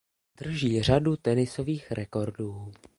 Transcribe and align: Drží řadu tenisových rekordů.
Drží 0.37 0.81
řadu 0.81 1.17
tenisových 1.17 1.91
rekordů. 1.91 2.71